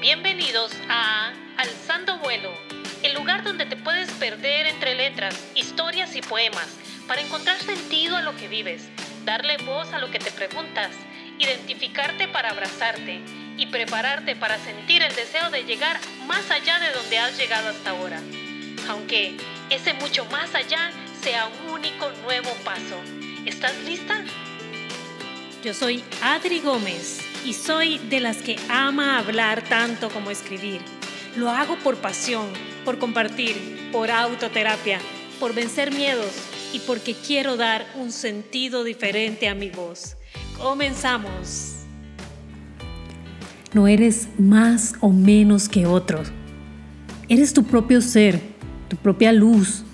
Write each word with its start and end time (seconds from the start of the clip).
Bienvenidos 0.00 0.72
a 0.88 1.30
Alzando 1.58 2.16
Vuelo, 2.20 2.50
el 3.02 3.12
lugar 3.12 3.44
donde 3.44 3.66
te 3.66 3.76
puedes 3.76 4.10
perder 4.12 4.64
entre 4.66 4.94
letras, 4.94 5.38
historias 5.54 6.16
y 6.16 6.22
poemas 6.22 6.68
para 7.06 7.20
encontrar 7.20 7.58
sentido 7.58 8.16
a 8.16 8.22
lo 8.22 8.34
que 8.34 8.48
vives, 8.48 8.88
darle 9.26 9.58
voz 9.58 9.92
a 9.92 9.98
lo 9.98 10.10
que 10.10 10.18
te 10.18 10.30
preguntas, 10.30 10.92
identificarte 11.38 12.28
para 12.28 12.48
abrazarte 12.48 13.20
y 13.58 13.66
prepararte 13.66 14.36
para 14.36 14.58
sentir 14.58 15.02
el 15.02 15.14
deseo 15.14 15.50
de 15.50 15.64
llegar 15.64 16.00
más 16.26 16.50
allá 16.50 16.78
de 16.78 16.92
donde 16.92 17.18
has 17.18 17.36
llegado 17.36 17.68
hasta 17.68 17.90
ahora. 17.90 18.22
Aunque 18.88 19.36
ese 19.68 19.92
mucho 19.92 20.24
más 20.26 20.54
allá 20.54 20.92
sea 21.20 21.46
un 21.46 21.72
único 21.74 22.10
nuevo 22.22 22.48
paso. 22.64 22.98
¿Estás 23.44 23.76
lista? 23.84 24.24
Yo 25.62 25.74
soy 25.74 26.02
Adri 26.22 26.60
Gómez 26.60 27.29
y 27.44 27.54
soy 27.54 27.98
de 28.10 28.20
las 28.20 28.38
que 28.38 28.56
ama 28.68 29.18
hablar 29.18 29.62
tanto 29.62 30.10
como 30.10 30.30
escribir. 30.30 30.80
Lo 31.36 31.50
hago 31.50 31.76
por 31.76 31.96
pasión, 31.96 32.46
por 32.84 32.98
compartir, 32.98 33.88
por 33.92 34.10
autoterapia, 34.10 34.98
por 35.38 35.54
vencer 35.54 35.92
miedos 35.92 36.30
y 36.72 36.80
porque 36.80 37.14
quiero 37.14 37.56
dar 37.56 37.86
un 37.96 38.12
sentido 38.12 38.84
diferente 38.84 39.48
a 39.48 39.54
mi 39.54 39.70
voz. 39.70 40.16
Comenzamos. 40.58 41.76
No 43.72 43.86
eres 43.86 44.28
más 44.38 44.94
o 45.00 45.10
menos 45.10 45.68
que 45.68 45.86
otros. 45.86 46.32
Eres 47.28 47.54
tu 47.54 47.64
propio 47.64 48.00
ser, 48.00 48.40
tu 48.88 48.96
propia 48.96 49.32
luz, 49.32 49.84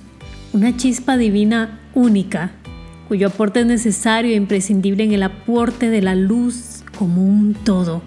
una 0.53 0.77
chispa 0.77 1.17
divina 1.17 1.81
única 1.95 2.53
cuyo 3.09 3.29
aporte 3.29 3.61
es 3.61 3.67
necesario 3.67 4.33
e 4.33 4.37
imprescindible 4.37 5.05
en 5.05 5.13
el 5.13 5.23
aporte 5.23 5.91
de 5.91 6.03
la 6.03 6.15
luz 6.15 6.55
como 6.97 7.23
un 7.23 7.55
todo. 7.55 8.03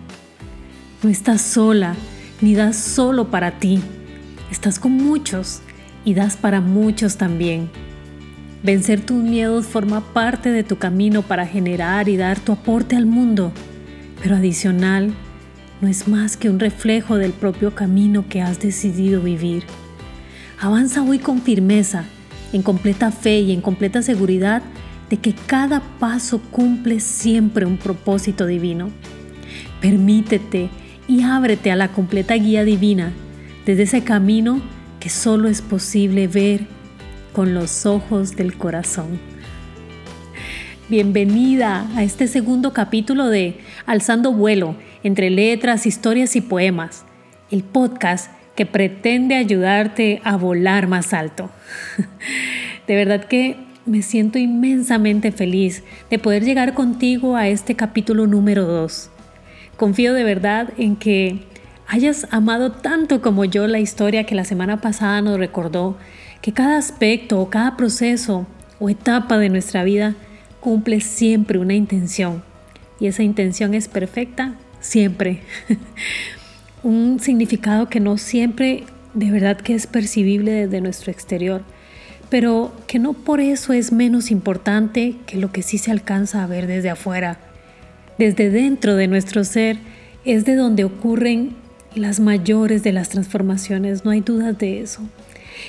No 1.01 1.09
estás 1.09 1.41
sola, 1.41 1.95
ni 2.41 2.55
das 2.55 2.75
solo 2.75 3.31
para 3.31 3.59
ti. 3.59 3.79
Estás 4.51 4.79
con 4.79 4.91
muchos 4.91 5.61
y 6.03 6.13
das 6.13 6.35
para 6.35 6.59
muchos 6.59 7.17
también. 7.17 7.69
Vencer 8.63 8.99
tus 8.99 9.23
miedos 9.23 9.65
forma 9.65 10.01
parte 10.01 10.51
de 10.51 10.63
tu 10.63 10.77
camino 10.77 11.21
para 11.21 11.45
generar 11.45 12.09
y 12.09 12.17
dar 12.17 12.39
tu 12.39 12.51
aporte 12.51 12.97
al 12.97 13.05
mundo, 13.05 13.53
pero 14.21 14.35
adicional, 14.35 15.13
no 15.79 15.87
es 15.87 16.09
más 16.09 16.35
que 16.35 16.49
un 16.49 16.59
reflejo 16.59 17.17
del 17.17 17.31
propio 17.31 17.73
camino 17.73 18.25
que 18.27 18.41
has 18.41 18.59
decidido 18.59 19.21
vivir. 19.21 19.63
Avanza 20.59 21.03
hoy 21.03 21.19
con 21.19 21.41
firmeza, 21.41 22.03
en 22.51 22.63
completa 22.63 23.11
fe 23.11 23.39
y 23.39 23.53
en 23.53 23.61
completa 23.61 24.01
seguridad 24.01 24.61
de 25.09 25.17
que 25.17 25.33
cada 25.33 25.81
paso 25.99 26.39
cumple 26.51 26.99
siempre 26.99 27.65
un 27.65 27.77
propósito 27.77 28.45
divino. 28.45 28.91
Permítete 29.81 30.69
y 31.07 31.23
ábrete 31.23 31.71
a 31.71 31.75
la 31.75 31.89
completa 31.89 32.35
guía 32.35 32.63
divina 32.63 33.11
desde 33.65 33.83
ese 33.83 34.03
camino 34.03 34.61
que 34.99 35.09
solo 35.09 35.47
es 35.47 35.61
posible 35.61 36.27
ver 36.27 36.67
con 37.33 37.53
los 37.53 37.85
ojos 37.85 38.35
del 38.35 38.55
corazón. 38.57 39.19
Bienvenida 40.89 41.87
a 41.95 42.03
este 42.03 42.27
segundo 42.27 42.73
capítulo 42.73 43.27
de 43.27 43.59
Alzando 43.85 44.33
vuelo 44.33 44.75
entre 45.03 45.29
letras, 45.29 45.85
historias 45.85 46.35
y 46.35 46.41
poemas, 46.41 47.05
el 47.51 47.63
podcast 47.63 48.31
que 48.55 48.65
pretende 48.65 49.35
ayudarte 49.35 50.19
a 50.23 50.35
volar 50.35 50.87
más 50.87 51.13
alto. 51.13 51.49
De 52.87 52.95
verdad 52.95 53.25
que 53.25 53.68
me 53.89 54.03
siento 54.03 54.37
inmensamente 54.37 55.31
feliz 55.31 55.83
de 56.11 56.19
poder 56.19 56.43
llegar 56.43 56.75
contigo 56.75 57.35
a 57.35 57.47
este 57.47 57.75
capítulo 57.75 58.27
número 58.27 58.65
2. 58.65 59.09
Confío 59.77 60.13
de 60.13 60.23
verdad 60.23 60.71
en 60.77 60.95
que 60.95 61.39
hayas 61.87 62.27
amado 62.29 62.71
tanto 62.71 63.19
como 63.23 63.45
yo 63.45 63.65
la 63.65 63.79
historia 63.79 64.25
que 64.25 64.35
la 64.35 64.45
semana 64.45 64.79
pasada 64.79 65.23
nos 65.23 65.39
recordó 65.39 65.97
que 66.39 66.53
cada 66.53 66.77
aspecto 66.77 67.41
o 67.41 67.49
cada 67.49 67.77
proceso 67.77 68.45
o 68.79 68.91
etapa 68.91 69.39
de 69.39 69.49
nuestra 69.49 69.83
vida 69.83 70.15
cumple 70.59 71.01
siempre 71.01 71.57
una 71.57 71.73
intención 71.73 72.43
y 72.99 73.07
esa 73.07 73.23
intención 73.23 73.73
es 73.73 73.87
perfecta 73.87 74.53
siempre. 74.79 75.41
Un 76.83 77.19
significado 77.19 77.89
que 77.89 77.99
no 77.99 78.19
siempre 78.19 78.83
de 79.15 79.31
verdad 79.31 79.57
que 79.57 79.73
es 79.73 79.87
percibible 79.87 80.51
desde 80.51 80.79
nuestro 80.79 81.11
exterior 81.11 81.63
pero 82.29 82.71
que 82.87 82.99
no 82.99 83.13
por 83.13 83.39
eso 83.39 83.73
es 83.73 83.91
menos 83.91 84.31
importante 84.31 85.15
que 85.25 85.37
lo 85.37 85.51
que 85.51 85.63
sí 85.63 85.77
se 85.77 85.91
alcanza 85.91 86.43
a 86.43 86.47
ver 86.47 86.67
desde 86.67 86.89
afuera. 86.89 87.39
Desde 88.17 88.49
dentro 88.49 88.95
de 88.95 89.07
nuestro 89.07 89.43
ser 89.43 89.77
es 90.25 90.45
de 90.45 90.55
donde 90.55 90.83
ocurren 90.83 91.55
las 91.95 92.19
mayores 92.19 92.83
de 92.83 92.93
las 92.93 93.09
transformaciones, 93.09 94.05
no 94.05 94.11
hay 94.11 94.21
dudas 94.21 94.57
de 94.57 94.81
eso. 94.81 95.01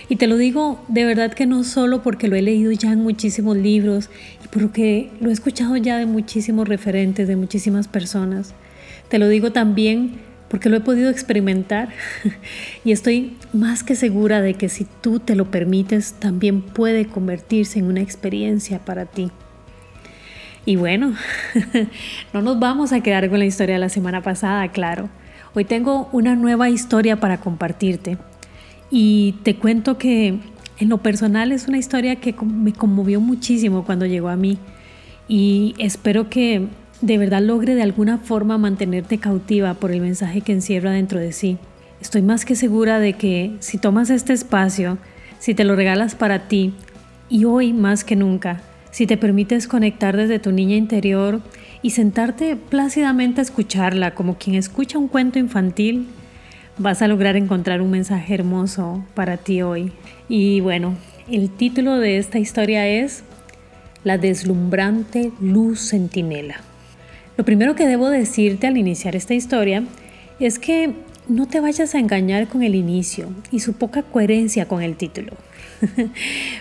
Y 0.08 0.16
te 0.16 0.26
lo 0.26 0.36
digo 0.36 0.84
de 0.88 1.04
verdad 1.04 1.32
que 1.32 1.46
no 1.46 1.64
solo 1.64 2.02
porque 2.02 2.28
lo 2.28 2.36
he 2.36 2.42
leído 2.42 2.70
ya 2.72 2.92
en 2.92 3.00
muchísimos 3.00 3.56
libros 3.56 4.10
y 4.44 4.48
porque 4.48 5.10
lo 5.20 5.30
he 5.30 5.32
escuchado 5.32 5.76
ya 5.76 5.98
de 5.98 6.06
muchísimos 6.06 6.68
referentes, 6.68 7.26
de 7.26 7.36
muchísimas 7.36 7.88
personas. 7.88 8.54
Te 9.08 9.18
lo 9.18 9.28
digo 9.28 9.50
también 9.50 10.20
porque 10.50 10.68
lo 10.68 10.76
he 10.76 10.80
podido 10.80 11.10
experimentar 11.10 11.90
y 12.84 12.90
estoy 12.90 13.36
más 13.52 13.84
que 13.84 13.94
segura 13.94 14.42
de 14.42 14.54
que 14.54 14.68
si 14.68 14.84
tú 15.00 15.20
te 15.20 15.36
lo 15.36 15.50
permites, 15.50 16.14
también 16.14 16.60
puede 16.60 17.06
convertirse 17.06 17.78
en 17.78 17.86
una 17.86 18.00
experiencia 18.00 18.80
para 18.80 19.06
ti. 19.06 19.30
Y 20.66 20.76
bueno, 20.76 21.14
no 22.34 22.42
nos 22.42 22.58
vamos 22.58 22.92
a 22.92 23.00
quedar 23.00 23.30
con 23.30 23.38
la 23.38 23.46
historia 23.46 23.76
de 23.76 23.80
la 23.80 23.88
semana 23.88 24.22
pasada, 24.22 24.68
claro. 24.68 25.08
Hoy 25.54 25.64
tengo 25.64 26.08
una 26.12 26.34
nueva 26.34 26.68
historia 26.68 27.20
para 27.20 27.40
compartirte 27.40 28.18
y 28.90 29.36
te 29.44 29.56
cuento 29.56 29.98
que 29.98 30.38
en 30.78 30.88
lo 30.88 30.98
personal 30.98 31.52
es 31.52 31.68
una 31.68 31.78
historia 31.78 32.16
que 32.16 32.34
me 32.44 32.72
conmovió 32.72 33.20
muchísimo 33.20 33.84
cuando 33.84 34.04
llegó 34.06 34.28
a 34.28 34.36
mí 34.36 34.58
y 35.28 35.74
espero 35.78 36.28
que 36.28 36.68
de 37.00 37.18
verdad 37.18 37.42
logre 37.42 37.74
de 37.74 37.82
alguna 37.82 38.18
forma 38.18 38.58
mantenerte 38.58 39.18
cautiva 39.18 39.74
por 39.74 39.90
el 39.90 40.00
mensaje 40.00 40.42
que 40.42 40.52
encierra 40.52 40.90
dentro 40.92 41.18
de 41.18 41.32
sí. 41.32 41.58
Estoy 42.00 42.22
más 42.22 42.44
que 42.44 42.56
segura 42.56 42.98
de 42.98 43.14
que 43.14 43.56
si 43.60 43.78
tomas 43.78 44.10
este 44.10 44.32
espacio, 44.32 44.98
si 45.38 45.54
te 45.54 45.64
lo 45.64 45.76
regalas 45.76 46.14
para 46.14 46.48
ti, 46.48 46.74
y 47.28 47.44
hoy 47.44 47.72
más 47.72 48.04
que 48.04 48.16
nunca, 48.16 48.60
si 48.90 49.06
te 49.06 49.16
permites 49.16 49.68
conectar 49.68 50.16
desde 50.16 50.38
tu 50.38 50.50
niña 50.52 50.76
interior 50.76 51.40
y 51.80 51.90
sentarte 51.90 52.56
plácidamente 52.56 53.40
a 53.40 53.42
escucharla 53.42 54.14
como 54.14 54.36
quien 54.36 54.56
escucha 54.56 54.98
un 54.98 55.08
cuento 55.08 55.38
infantil, 55.38 56.08
vas 56.76 57.02
a 57.02 57.08
lograr 57.08 57.36
encontrar 57.36 57.82
un 57.82 57.90
mensaje 57.90 58.34
hermoso 58.34 59.04
para 59.14 59.36
ti 59.36 59.62
hoy. 59.62 59.92
Y 60.28 60.60
bueno, 60.60 60.96
el 61.30 61.50
título 61.50 61.98
de 61.98 62.18
esta 62.18 62.38
historia 62.38 62.88
es 62.88 63.22
La 64.02 64.18
deslumbrante 64.18 65.30
luz 65.40 65.90
centinela. 65.90 66.69
Lo 67.40 67.46
primero 67.46 67.74
que 67.74 67.86
debo 67.86 68.10
decirte 68.10 68.66
al 68.66 68.76
iniciar 68.76 69.16
esta 69.16 69.32
historia 69.32 69.82
es 70.40 70.58
que 70.58 70.92
no 71.26 71.48
te 71.48 71.60
vayas 71.60 71.94
a 71.94 71.98
engañar 71.98 72.48
con 72.48 72.62
el 72.62 72.74
inicio 72.74 73.30
y 73.50 73.60
su 73.60 73.72
poca 73.72 74.02
coherencia 74.02 74.68
con 74.68 74.82
el 74.82 74.94
título. 74.94 75.32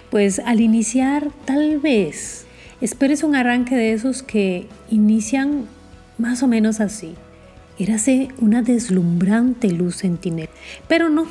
pues 0.09 0.39
al 0.39 0.62
iniciar 0.62 1.31
tal 1.44 1.79
vez 1.79 2.45
esperes 2.79 3.23
un 3.23 3.35
arranque 3.35 3.75
de 3.75 3.91
esos 3.91 4.23
que 4.23 4.68
inician 4.89 5.66
más 6.18 6.44
o 6.44 6.47
menos 6.47 6.79
así. 6.79 7.13
Érase 7.78 8.29
una 8.39 8.62
deslumbrante 8.62 9.69
luz 9.72 9.97
sentinel. 9.97 10.47
Pero 10.88 11.09
no, 11.09 11.28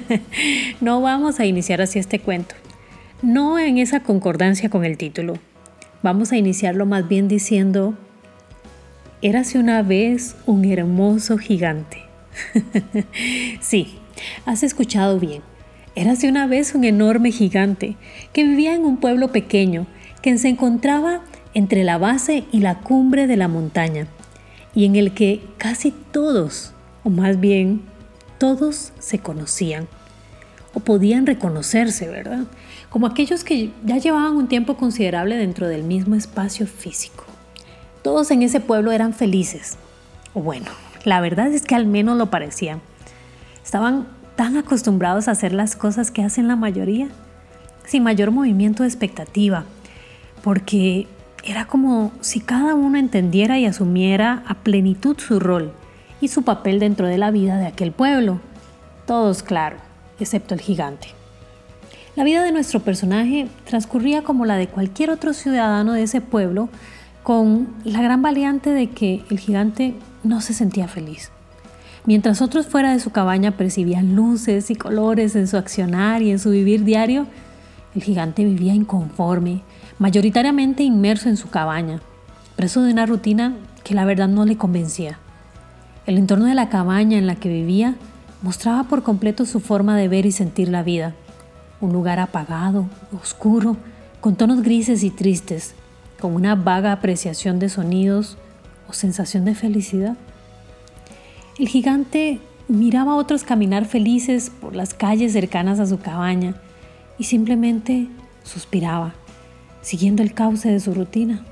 no 0.80 1.02
vamos 1.02 1.38
a 1.38 1.44
iniciar 1.44 1.82
así 1.82 1.98
este 1.98 2.18
cuento. 2.18 2.54
No 3.20 3.58
en 3.58 3.76
esa 3.76 4.00
concordancia 4.00 4.70
con 4.70 4.86
el 4.86 4.96
título. 4.96 5.34
Vamos 6.02 6.32
a 6.32 6.38
iniciarlo 6.38 6.86
más 6.86 7.06
bien 7.06 7.28
diciendo 7.28 7.98
Érase 9.24 9.58
una 9.58 9.80
vez 9.80 10.36
un 10.44 10.66
hermoso 10.66 11.38
gigante. 11.38 12.02
sí, 13.62 13.94
has 14.44 14.62
escuchado 14.62 15.18
bien. 15.18 15.40
Érase 15.94 16.28
una 16.28 16.46
vez 16.46 16.74
un 16.74 16.84
enorme 16.84 17.32
gigante 17.32 17.96
que 18.34 18.44
vivía 18.44 18.74
en 18.74 18.84
un 18.84 18.98
pueblo 18.98 19.32
pequeño 19.32 19.86
que 20.20 20.36
se 20.36 20.50
encontraba 20.50 21.22
entre 21.54 21.84
la 21.84 21.96
base 21.96 22.44
y 22.52 22.58
la 22.58 22.80
cumbre 22.80 23.26
de 23.26 23.38
la 23.38 23.48
montaña 23.48 24.08
y 24.74 24.84
en 24.84 24.94
el 24.94 25.14
que 25.14 25.40
casi 25.56 25.94
todos, 26.12 26.74
o 27.02 27.08
más 27.08 27.40
bien 27.40 27.80
todos 28.36 28.92
se 28.98 29.20
conocían 29.20 29.88
o 30.74 30.80
podían 30.80 31.24
reconocerse, 31.24 32.10
¿verdad? 32.10 32.44
Como 32.90 33.06
aquellos 33.06 33.42
que 33.42 33.70
ya 33.86 33.96
llevaban 33.96 34.34
un 34.34 34.48
tiempo 34.48 34.76
considerable 34.76 35.38
dentro 35.38 35.66
del 35.66 35.82
mismo 35.82 36.14
espacio 36.14 36.66
físico. 36.66 37.24
Todos 38.04 38.30
en 38.30 38.42
ese 38.42 38.60
pueblo 38.60 38.92
eran 38.92 39.14
felices. 39.14 39.78
O 40.34 40.42
bueno, 40.42 40.66
la 41.04 41.22
verdad 41.22 41.46
es 41.46 41.62
que 41.62 41.74
al 41.74 41.86
menos 41.86 42.18
lo 42.18 42.28
parecían. 42.28 42.82
Estaban 43.64 44.06
tan 44.36 44.58
acostumbrados 44.58 45.26
a 45.26 45.30
hacer 45.30 45.54
las 45.54 45.74
cosas 45.74 46.10
que 46.10 46.22
hacen 46.22 46.46
la 46.46 46.54
mayoría, 46.54 47.08
sin 47.86 48.02
mayor 48.02 48.30
movimiento 48.30 48.82
de 48.82 48.90
expectativa, 48.90 49.64
porque 50.42 51.06
era 51.44 51.64
como 51.64 52.12
si 52.20 52.40
cada 52.40 52.74
uno 52.74 52.98
entendiera 52.98 53.58
y 53.58 53.64
asumiera 53.64 54.42
a 54.46 54.56
plenitud 54.56 55.16
su 55.18 55.40
rol 55.40 55.72
y 56.20 56.28
su 56.28 56.42
papel 56.42 56.80
dentro 56.80 57.06
de 57.06 57.16
la 57.16 57.30
vida 57.30 57.56
de 57.56 57.68
aquel 57.68 57.90
pueblo. 57.92 58.38
Todos 59.06 59.42
claro, 59.42 59.78
excepto 60.20 60.52
el 60.52 60.60
gigante. 60.60 61.08
La 62.16 62.24
vida 62.24 62.42
de 62.42 62.52
nuestro 62.52 62.80
personaje 62.80 63.48
transcurría 63.64 64.22
como 64.24 64.44
la 64.44 64.56
de 64.56 64.68
cualquier 64.68 65.08
otro 65.08 65.32
ciudadano 65.32 65.94
de 65.94 66.02
ese 66.02 66.20
pueblo, 66.20 66.68
con 67.24 67.68
la 67.84 68.02
gran 68.02 68.20
variante 68.20 68.70
de 68.70 68.90
que 68.90 69.24
el 69.30 69.38
gigante 69.38 69.94
no 70.22 70.42
se 70.42 70.52
sentía 70.52 70.86
feliz. 70.86 71.30
Mientras 72.04 72.42
otros 72.42 72.66
fuera 72.66 72.92
de 72.92 73.00
su 73.00 73.10
cabaña 73.10 73.52
percibían 73.52 74.14
luces 74.14 74.70
y 74.70 74.76
colores 74.76 75.34
en 75.34 75.48
su 75.48 75.56
accionar 75.56 76.20
y 76.20 76.30
en 76.30 76.38
su 76.38 76.50
vivir 76.50 76.84
diario, 76.84 77.26
el 77.94 78.02
gigante 78.02 78.44
vivía 78.44 78.74
inconforme, 78.74 79.62
mayoritariamente 79.98 80.82
inmerso 80.82 81.30
en 81.30 81.38
su 81.38 81.48
cabaña, 81.48 82.02
preso 82.56 82.82
de 82.82 82.92
una 82.92 83.06
rutina 83.06 83.56
que 83.84 83.94
la 83.94 84.04
verdad 84.04 84.28
no 84.28 84.44
le 84.44 84.58
convencía. 84.58 85.18
El 86.04 86.18
entorno 86.18 86.44
de 86.44 86.54
la 86.54 86.68
cabaña 86.68 87.16
en 87.16 87.26
la 87.26 87.36
que 87.36 87.48
vivía 87.48 87.94
mostraba 88.42 88.84
por 88.84 89.02
completo 89.02 89.46
su 89.46 89.60
forma 89.60 89.96
de 89.96 90.08
ver 90.08 90.26
y 90.26 90.32
sentir 90.32 90.68
la 90.68 90.82
vida. 90.82 91.14
Un 91.80 91.94
lugar 91.94 92.20
apagado, 92.20 92.86
oscuro, 93.18 93.78
con 94.20 94.36
tonos 94.36 94.62
grises 94.62 95.02
y 95.02 95.10
tristes, 95.10 95.74
con 96.24 96.36
una 96.36 96.54
vaga 96.54 96.90
apreciación 96.90 97.58
de 97.58 97.68
sonidos 97.68 98.38
o 98.88 98.94
sensación 98.94 99.44
de 99.44 99.54
felicidad. 99.54 100.16
El 101.58 101.68
gigante 101.68 102.40
miraba 102.66 103.12
a 103.12 103.16
otros 103.16 103.44
caminar 103.44 103.84
felices 103.84 104.48
por 104.48 104.74
las 104.74 104.94
calles 104.94 105.34
cercanas 105.34 105.80
a 105.80 105.86
su 105.86 105.98
cabaña 105.98 106.54
y 107.18 107.24
simplemente 107.24 108.08
suspiraba, 108.42 109.12
siguiendo 109.82 110.22
el 110.22 110.32
cauce 110.32 110.70
de 110.70 110.80
su 110.80 110.94
rutina. 110.94 111.44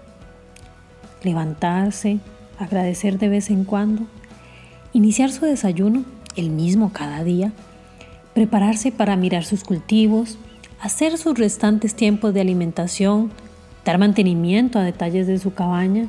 Levantarse, 1.22 2.20
agradecer 2.58 3.18
de 3.18 3.28
vez 3.28 3.50
en 3.50 3.64
cuando, 3.64 4.06
iniciar 4.94 5.32
su 5.32 5.44
desayuno, 5.44 6.02
el 6.34 6.48
mismo 6.48 6.94
cada 6.94 7.22
día, 7.24 7.52
prepararse 8.32 8.90
para 8.90 9.16
mirar 9.16 9.44
sus 9.44 9.64
cultivos, 9.64 10.38
hacer 10.80 11.18
sus 11.18 11.36
restantes 11.38 11.94
tiempos 11.94 12.32
de 12.32 12.40
alimentación, 12.40 13.30
dar 13.84 13.98
mantenimiento 13.98 14.78
a 14.78 14.82
detalles 14.82 15.26
de 15.26 15.38
su 15.38 15.54
cabaña, 15.54 16.06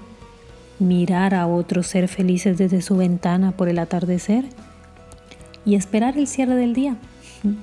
mirar 0.80 1.34
a 1.34 1.48
otros 1.48 1.88
ser 1.88 2.08
felices 2.08 2.58
desde 2.58 2.82
su 2.82 2.98
ventana 2.98 3.52
por 3.52 3.70
el 3.70 3.80
atardecer 3.80 4.46
y 5.66 5.76
esperar 5.76 6.18
el 6.18 6.28
cierre 6.28 6.56
del 6.56 6.74
día 6.74 6.98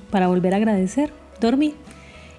para 0.09 0.27
volver 0.27 0.53
a 0.53 0.57
agradecer, 0.57 1.11
dormir 1.39 1.75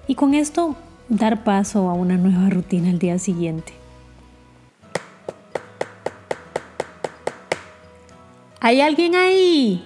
y 0.07 0.15
con 0.15 0.33
esto 0.33 0.75
dar 1.09 1.43
paso 1.43 1.89
a 1.89 1.93
una 1.93 2.17
nueva 2.17 2.49
rutina 2.49 2.89
el 2.89 2.99
día 2.99 3.19
siguiente. 3.19 3.73
¿Hay 8.59 8.79
alguien 8.79 9.15
ahí? 9.15 9.83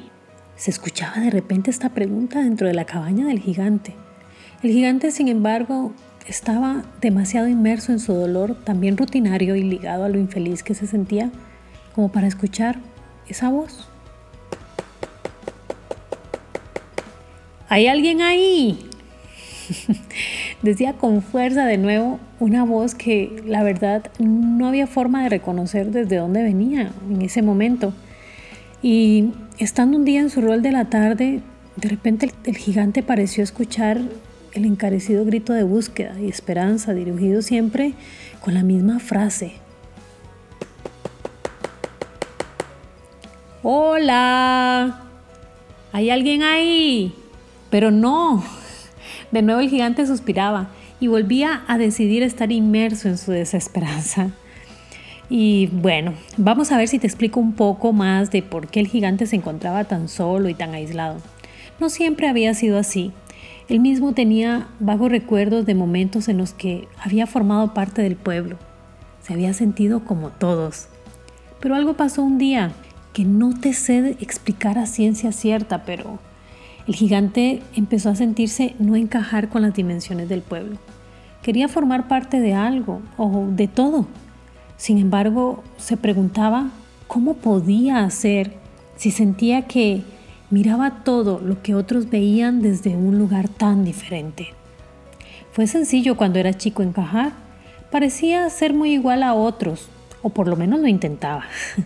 Se 0.56 0.70
escuchaba 0.70 1.20
de 1.20 1.32
repente 1.32 1.72
esta 1.72 1.90
pregunta 1.90 2.42
dentro 2.42 2.68
de 2.68 2.76
la 2.76 2.86
cabaña 2.86 3.26
del 3.26 3.40
gigante. 3.40 3.96
El 4.62 4.72
gigante, 4.72 5.12
sin 5.12 5.28
embargo, 5.28 5.94
estaba 6.28 6.84
demasiado 7.02 7.48
inmerso 7.48 7.92
en 7.92 8.00
su 8.00 8.14
dolor, 8.14 8.56
también 8.64 8.98
rutinario 8.98 9.56
y 9.56 9.64
ligado 9.64 10.04
a 10.04 10.10
lo 10.10 10.20
infeliz 10.20 10.64
que 10.64 10.76
se 10.76 10.88
sentía, 10.88 11.32
como 11.96 12.12
para 12.12 12.28
escuchar 12.28 12.78
esa 13.28 13.50
voz. 13.50 13.90
¿Hay 17.70 17.88
alguien 17.88 18.22
ahí? 18.22 18.80
Decía 20.62 20.94
con 20.94 21.22
fuerza 21.22 21.66
de 21.66 21.78
nuevo 21.78 22.20
una 22.40 22.64
voz 22.64 22.96
que 22.96 23.42
la 23.46 23.64
verdad 23.64 24.10
no 24.20 24.68
había 24.68 24.88
forma 24.88 25.24
de 25.24 25.30
reconocer 25.30 25.92
desde 25.92 26.18
dónde 26.18 26.44
venía 26.44 26.92
en 27.10 27.22
ese 27.22 27.42
momento. 27.42 27.94
Y 28.82 29.32
estando 29.58 29.98
un 29.98 30.06
día 30.06 30.22
en 30.22 30.30
su 30.30 30.42
rol 30.42 30.62
de 30.62 30.72
la 30.72 30.86
tarde, 30.86 31.42
de 31.76 31.90
repente 31.90 32.32
el, 32.46 32.58
gigante 32.58 33.04
pareció 33.04 33.44
escuchar 33.44 34.02
el 34.58 34.66
encarecido 34.66 35.24
grito 35.26 35.54
de 35.54 35.64
búsqueda 35.64 36.20
y 36.20 36.28
esperanza 36.28 36.94
dirigido 36.94 37.42
siempre 37.42 37.94
con 38.42 38.54
la 38.54 38.64
misma 38.64 39.00
frase. 39.00 39.54
Hola, 43.64 45.02
¿hay 45.92 46.10
alguien 46.10 46.44
ahí? 46.44 47.14
Pero 47.70 47.92
no. 47.92 48.44
De 49.32 49.42
nuevo 49.42 49.60
el 49.60 49.70
gigante 49.70 50.06
suspiraba 50.06 50.70
y 51.00 51.08
volvía 51.08 51.64
a 51.68 51.78
decidir 51.78 52.24
estar 52.24 52.52
inmerso 52.52 53.10
en 53.10 53.18
su 53.18 53.32
desesperanza. 53.32 54.32
Y 55.30 55.68
bueno, 55.68 56.14
vamos 56.38 56.72
a 56.72 56.78
ver 56.78 56.88
si 56.88 57.00
te 57.00 57.08
explico 57.08 57.40
un 57.40 57.54
poco 57.54 57.92
más 57.92 58.32
de 58.32 58.42
por 58.42 58.68
qué 58.68 58.80
el 58.80 58.88
gigante 58.88 59.26
se 59.26 59.36
encontraba 59.36 59.84
tan 59.84 60.08
solo 60.08 60.48
y 60.48 60.54
tan 60.54 60.74
aislado. 60.74 61.18
No 61.80 61.90
siempre 61.90 62.28
había 62.28 62.54
sido 62.54 62.80
así. 62.80 63.12
Él 63.70 63.82
mismo 63.82 64.14
tenía 64.14 64.68
vagos 64.80 65.12
recuerdos 65.12 65.66
de 65.66 65.76
momentos 65.76 66.30
en 66.30 66.38
los 66.38 66.54
que 66.54 66.88
había 67.04 67.28
formado 67.28 67.74
parte 67.74 68.02
del 68.02 68.16
pueblo. 68.16 68.58
Se 69.22 69.34
había 69.34 69.54
sentido 69.54 70.06
como 70.06 70.30
todos. 70.30 70.88
Pero 71.60 71.76
algo 71.76 71.96
pasó 71.96 72.24
un 72.24 72.38
día 72.38 72.72
que 73.12 73.26
no 73.26 73.54
te 73.54 73.74
sé 73.74 74.16
explicar 74.22 74.78
a 74.78 74.86
ciencia 74.86 75.34
cierta, 75.34 75.84
pero 75.84 76.20
el 76.88 76.96
gigante 76.96 77.62
empezó 77.76 78.10
a 78.10 78.16
sentirse 78.16 78.74
no 78.80 78.96
encajar 78.96 79.50
con 79.50 79.64
las 79.64 79.74
dimensiones 79.74 80.30
del 80.30 80.42
pueblo. 80.42 80.78
Quería 81.42 81.68
formar 81.68 82.08
parte 82.08 82.40
de 82.40 82.54
algo 82.54 83.02
o 83.18 83.48
de 83.50 83.68
todo. 83.68 84.08
Sin 84.78 84.98
embargo, 84.98 85.64
se 85.78 85.98
preguntaba 85.98 86.70
cómo 87.08 87.34
podía 87.34 88.04
hacer 88.06 88.54
si 88.96 89.12
sentía 89.12 89.64
que 89.64 90.04
miraba 90.50 91.04
todo 91.04 91.40
lo 91.40 91.62
que 91.62 91.76
otros 91.76 92.10
veían 92.10 92.62
desde 92.62 92.96
un 92.96 93.18
lugar 93.18 93.50
tan 93.50 93.84
diferente. 93.84 94.50
Fue 95.52 95.68
sencillo 95.68 96.16
cuando 96.16 96.40
era 96.40 96.54
chico 96.54 96.84
encajar. 96.84 97.32
Parecía 97.92 98.50
ser 98.50 98.74
muy 98.74 98.92
igual 98.94 99.24
a 99.24 99.34
otros, 99.34 99.90
o 100.22 100.30
por 100.30 100.48
lo 100.48 100.56
menos 100.56 100.80
lo 100.80 100.88
intentaba. 100.88 101.46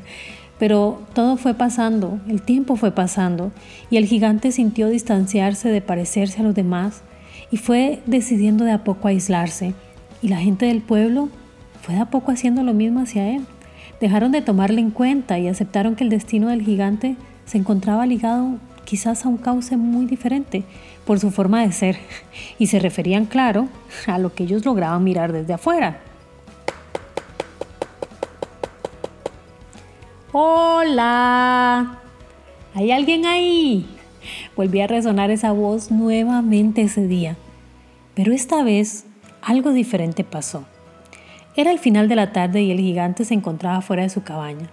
Pero 0.60 1.02
todo 1.14 1.38
fue 1.38 1.56
pasando, 1.56 2.20
el 2.28 2.42
tiempo 2.42 2.76
fue 2.76 2.92
pasando, 2.92 3.52
y 3.90 3.98
el 3.98 4.06
gigante 4.06 4.52
sintió 4.52 4.90
distanciarse 4.90 5.70
de 5.70 5.82
parecerse 5.82 6.42
a 6.42 6.44
los 6.44 6.54
demás 6.54 7.02
y 7.50 7.58
fue 7.58 8.02
decidiendo 8.06 8.64
de 8.64 8.72
a 8.72 8.84
poco 8.84 9.08
aislarse. 9.08 9.74
Y 10.22 10.28
la 10.28 10.38
gente 10.38 10.68
del 10.68 10.82
pueblo 10.82 11.30
fue 11.82 11.96
de 11.96 12.02
a 12.02 12.06
poco 12.12 12.32
haciendo 12.32 12.62
lo 12.64 12.74
mismo 12.74 13.00
hacia 13.00 13.28
él. 13.30 13.46
Dejaron 14.00 14.32
de 14.32 14.42
tomarle 14.42 14.82
en 14.82 14.92
cuenta 14.92 15.40
y 15.40 15.48
aceptaron 15.48 15.96
que 15.96 16.04
el 16.04 16.10
destino 16.10 16.50
del 16.50 16.62
gigante 16.62 17.16
se 17.52 17.58
encontraba 17.58 18.06
ligado 18.06 18.60
quizás 18.86 19.26
a 19.26 19.28
un 19.28 19.36
cauce 19.36 19.76
muy 19.76 20.06
diferente 20.06 20.64
por 21.06 21.20
su 21.20 21.32
forma 21.32 21.60
de 21.66 21.74
ser 21.74 21.98
y 22.58 22.68
se 22.68 22.80
referían, 22.80 23.26
claro, 23.26 23.68
a 24.08 24.18
lo 24.20 24.34
que 24.34 24.44
ellos 24.44 24.64
lograban 24.64 25.04
mirar 25.04 25.34
desde 25.34 25.52
afuera. 25.52 26.00
Hola, 30.32 32.00
¿hay 32.74 32.92
alguien 32.94 33.26
ahí? 33.26 33.86
Volví 34.56 34.80
a 34.80 34.88
resonar 34.88 35.30
esa 35.30 35.52
voz 35.52 35.92
nuevamente 35.92 36.84
ese 36.84 37.06
día, 37.06 37.36
pero 38.16 38.32
esta 38.32 38.64
vez 38.64 39.04
algo 39.42 39.74
diferente 39.74 40.24
pasó. 40.24 40.64
Era 41.58 41.72
el 41.72 41.80
final 41.80 42.08
de 42.08 42.16
la 42.16 42.32
tarde 42.32 42.62
y 42.62 42.72
el 42.72 42.80
gigante 42.80 43.26
se 43.26 43.34
encontraba 43.34 43.82
fuera 43.82 44.04
de 44.04 44.10
su 44.10 44.24
cabaña. 44.24 44.70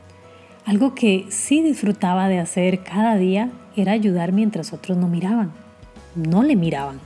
Algo 0.69 0.95
que 0.95 1.25
sí 1.31 1.63
disfrutaba 1.63 2.29
de 2.29 2.39
hacer 2.39 2.83
cada 2.83 3.17
día 3.17 3.51
era 3.75 3.93
ayudar 3.93 4.33
mientras 4.33 4.75
otros 4.75 4.99
no 4.99 5.09
miraban, 5.09 5.51
no 6.15 6.43
le 6.43 6.57
miraban. 6.57 7.01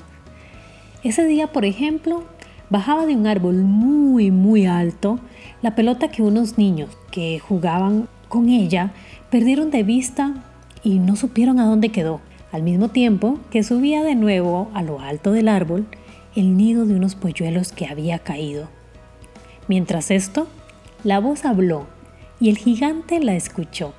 Ese 1.05 1.25
día, 1.27 1.47
por 1.47 1.65
ejemplo, 1.65 2.25
bajaba 2.71 3.07
de 3.07 3.15
un 3.15 3.29
árbol 3.29 3.59
muy, 3.59 4.33
muy 4.33 4.67
alto 4.67 5.21
la 5.63 5.77
pelota 5.77 6.09
que 6.09 6.25
unos 6.25 6.59
niños 6.59 6.91
que 7.13 7.39
jugaban 7.39 8.09
con 8.29 8.49
ella 8.49 8.95
perdieron 9.31 9.71
de 9.71 9.85
vista 9.85 10.43
y 10.83 10.99
no 10.99 11.15
supieron 11.15 11.61
a 11.61 11.67
dónde 11.67 11.91
quedó, 11.91 12.21
al 12.51 12.65
mismo 12.65 12.89
tiempo 12.89 13.39
que 13.53 13.63
subía 13.63 14.03
de 14.03 14.17
nuevo 14.17 14.73
a 14.75 14.83
lo 14.83 14.99
alto 14.99 15.31
del 15.31 15.47
árbol 15.47 15.87
el 16.35 16.57
nido 16.57 16.85
de 16.85 16.97
unos 16.97 17.15
polluelos 17.15 17.71
que 17.71 17.87
había 17.87 18.19
caído. 18.19 18.67
Mientras 19.69 20.11
esto, 20.11 20.49
la 21.05 21.21
voz 21.21 21.45
habló 21.45 21.87
y 22.43 22.51
el 22.51 22.59
gigante 22.59 23.21
la 23.21 23.37
escuchó. 23.37 23.95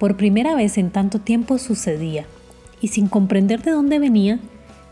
Por 0.00 0.16
primera 0.16 0.56
vez 0.56 0.78
en 0.78 0.90
tanto 0.90 1.20
tiempo 1.20 1.58
sucedía, 1.58 2.26
y 2.80 2.88
sin 2.88 3.06
comprender 3.06 3.62
de 3.62 3.70
dónde 3.70 4.00
venía, 4.00 4.40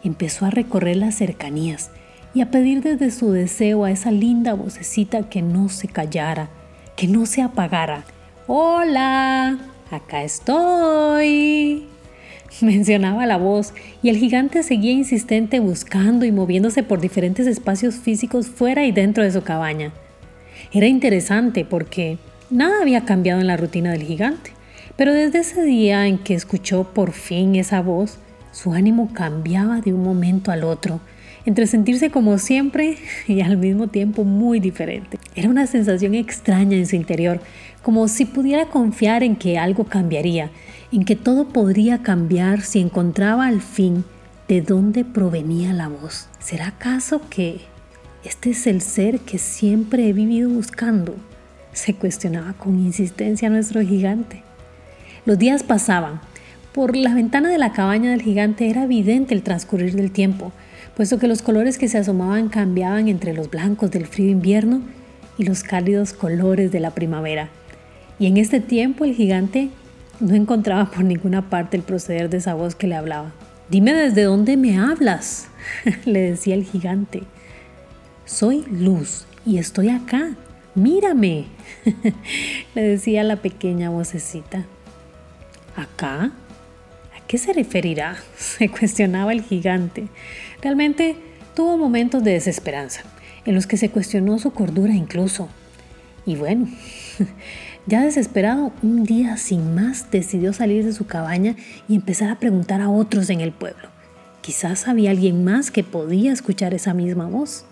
empezó 0.04 0.46
a 0.46 0.50
recorrer 0.50 0.98
las 0.98 1.16
cercanías 1.16 1.90
y 2.32 2.42
a 2.42 2.52
pedir 2.52 2.80
desde 2.80 3.10
su 3.10 3.32
deseo 3.32 3.82
a 3.82 3.90
esa 3.90 4.12
linda 4.12 4.54
vocecita 4.54 5.28
que 5.28 5.42
no 5.42 5.68
se 5.68 5.88
callara, 5.88 6.48
que 6.94 7.08
no 7.08 7.26
se 7.26 7.42
apagara, 7.42 8.04
Hola, 8.46 9.58
acá 9.90 10.22
estoy. 10.22 11.88
Mencionaba 12.60 13.26
la 13.26 13.36
voz 13.36 13.74
y 14.00 14.10
el 14.10 14.16
gigante 14.16 14.62
seguía 14.62 14.92
insistente 14.92 15.58
buscando 15.58 16.24
y 16.24 16.30
moviéndose 16.30 16.84
por 16.84 17.00
diferentes 17.00 17.48
espacios 17.48 17.96
físicos 17.96 18.46
fuera 18.46 18.84
y 18.84 18.92
dentro 18.92 19.24
de 19.24 19.32
su 19.32 19.42
cabaña. 19.42 19.92
Era 20.72 20.86
interesante 20.86 21.64
porque 21.64 22.18
nada 22.52 22.82
había 22.82 23.04
cambiado 23.04 23.40
en 23.40 23.46
la 23.46 23.56
rutina 23.56 23.90
del 23.92 24.02
gigante. 24.02 24.52
Pero 24.96 25.14
desde 25.14 25.40
ese 25.40 25.62
día 25.62 26.06
en 26.06 26.18
que 26.18 26.34
escuchó 26.34 26.84
por 26.84 27.12
fin 27.12 27.56
esa 27.56 27.80
voz, 27.80 28.18
su 28.52 28.74
ánimo 28.74 29.12
cambiaba 29.14 29.80
de 29.80 29.94
un 29.94 30.02
momento 30.02 30.52
al 30.52 30.64
otro, 30.64 31.00
entre 31.46 31.66
sentirse 31.66 32.10
como 32.10 32.38
siempre 32.38 32.98
y 33.26 33.40
al 33.40 33.56
mismo 33.56 33.88
tiempo 33.88 34.24
muy 34.24 34.60
diferente. 34.60 35.18
Era 35.34 35.48
una 35.48 35.66
sensación 35.66 36.14
extraña 36.14 36.76
en 36.76 36.86
su 36.86 36.94
interior, 36.94 37.40
como 37.82 38.06
si 38.06 38.26
pudiera 38.26 38.66
confiar 38.66 39.22
en 39.22 39.36
que 39.36 39.58
algo 39.58 39.84
cambiaría, 39.84 40.50
en 40.92 41.04
que 41.04 41.16
todo 41.16 41.48
podría 41.48 42.02
cambiar 42.02 42.60
si 42.60 42.80
encontraba 42.80 43.46
al 43.46 43.62
fin 43.62 44.04
de 44.46 44.60
dónde 44.60 45.04
provenía 45.04 45.72
la 45.72 45.88
voz. 45.88 46.28
¿Será 46.38 46.68
acaso 46.68 47.22
que 47.30 47.62
este 48.24 48.50
es 48.50 48.66
el 48.66 48.82
ser 48.82 49.20
que 49.20 49.38
siempre 49.38 50.06
he 50.06 50.12
vivido 50.12 50.50
buscando? 50.50 51.16
Se 51.72 51.94
cuestionaba 51.94 52.52
con 52.54 52.78
insistencia 52.78 53.48
nuestro 53.48 53.80
gigante. 53.80 54.42
Los 55.24 55.38
días 55.38 55.62
pasaban. 55.62 56.20
Por 56.72 56.96
la 56.96 57.14
ventana 57.14 57.50
de 57.50 57.58
la 57.58 57.72
cabaña 57.72 58.10
del 58.10 58.22
gigante 58.22 58.70
era 58.70 58.84
evidente 58.84 59.34
el 59.34 59.42
transcurrir 59.42 59.94
del 59.94 60.10
tiempo, 60.10 60.52
puesto 60.96 61.18
que 61.18 61.28
los 61.28 61.42
colores 61.42 61.78
que 61.78 61.88
se 61.88 61.98
asomaban 61.98 62.48
cambiaban 62.48 63.08
entre 63.08 63.34
los 63.34 63.50
blancos 63.50 63.90
del 63.90 64.06
frío 64.06 64.30
invierno 64.30 64.80
y 65.38 65.44
los 65.44 65.62
cálidos 65.62 66.12
colores 66.12 66.72
de 66.72 66.80
la 66.80 66.90
primavera. 66.90 67.50
Y 68.18 68.26
en 68.26 68.36
este 68.36 68.60
tiempo 68.60 69.04
el 69.04 69.14
gigante 69.14 69.70
no 70.20 70.34
encontraba 70.34 70.90
por 70.90 71.04
ninguna 71.04 71.50
parte 71.50 71.76
el 71.76 71.82
proceder 71.82 72.30
de 72.30 72.38
esa 72.38 72.54
voz 72.54 72.74
que 72.74 72.86
le 72.86 72.94
hablaba. 72.94 73.32
Dime 73.68 73.92
desde 73.92 74.22
dónde 74.22 74.56
me 74.56 74.78
hablas, 74.78 75.48
le 76.04 76.20
decía 76.20 76.54
el 76.54 76.64
gigante. 76.64 77.22
Soy 78.24 78.64
luz 78.70 79.26
y 79.44 79.58
estoy 79.58 79.88
acá. 79.88 80.30
Mírame, 80.74 81.44
le 82.74 82.82
decía 82.82 83.22
la 83.24 83.36
pequeña 83.36 83.90
vocecita. 83.90 84.64
¿Acá? 85.76 86.32
¿A 87.14 87.26
qué 87.26 87.36
se 87.36 87.52
referirá? 87.52 88.16
se 88.36 88.70
cuestionaba 88.70 89.32
el 89.32 89.42
gigante. 89.42 90.08
Realmente 90.62 91.16
tuvo 91.54 91.76
momentos 91.76 92.24
de 92.24 92.32
desesperanza, 92.32 93.02
en 93.44 93.54
los 93.54 93.66
que 93.66 93.76
se 93.76 93.90
cuestionó 93.90 94.38
su 94.38 94.52
cordura 94.52 94.94
incluso. 94.94 95.50
Y 96.24 96.36
bueno, 96.36 96.68
ya 97.86 98.02
desesperado, 98.02 98.72
un 98.82 99.04
día 99.04 99.36
sin 99.36 99.74
más 99.74 100.10
decidió 100.10 100.54
salir 100.54 100.86
de 100.86 100.92
su 100.92 101.06
cabaña 101.06 101.54
y 101.86 101.96
empezar 101.96 102.30
a 102.30 102.38
preguntar 102.38 102.80
a 102.80 102.88
otros 102.88 103.28
en 103.28 103.42
el 103.42 103.52
pueblo. 103.52 103.88
Quizás 104.40 104.88
había 104.88 105.10
alguien 105.10 105.44
más 105.44 105.70
que 105.70 105.84
podía 105.84 106.32
escuchar 106.32 106.72
esa 106.72 106.94
misma 106.94 107.26
voz. 107.26 107.66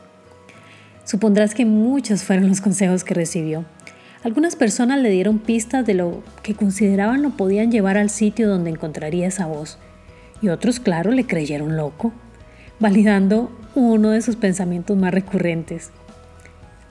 Supondrás 1.11 1.57
que 1.57 1.67
muchos 1.67 2.23
fueron 2.23 2.49
los 2.49 2.61
consejos 2.61 3.03
que 3.03 3.15
recibió. 3.15 3.65
Algunas 4.23 4.55
personas 4.55 5.01
le 5.01 5.11
dieron 5.11 5.41
pistas 5.41 5.85
de 5.85 5.95
lo 5.95 6.23
que 6.45 6.55
consideraban 6.55 7.21
lo 7.21 7.31
podían 7.31 7.73
llevar 7.73 7.97
al 7.99 8.11
sitio 8.11 8.49
donde 8.49 8.71
encontraría 8.71 9.27
esa 9.27 9.47
voz, 9.47 9.77
y 10.41 10.51
otros, 10.51 10.79
claro, 10.79 11.11
le 11.11 11.27
creyeron 11.27 11.77
loco, 11.77 12.13
validando 12.79 13.51
uno 13.75 14.11
de 14.11 14.23
sus 14.23 14.37
pensamientos 14.37 14.97
más 14.97 15.13
recurrentes. 15.13 15.91